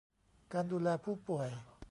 [0.53, 1.49] การดูแลผู้ป่วย